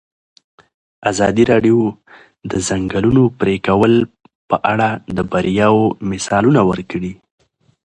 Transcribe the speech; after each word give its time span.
ازادي 1.11 1.43
راډیو 1.51 1.79
د 1.93 1.95
د 2.51 2.53
ځنګلونو 2.67 3.23
پرېکول 3.39 3.93
په 4.49 4.55
اړه 4.71 4.89
د 5.15 5.17
بریاوو 5.31 5.83
مثالونه 6.11 6.61
ورکړي. 6.69 7.13